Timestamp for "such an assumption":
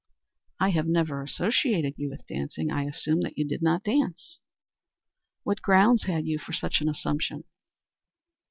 6.53-7.43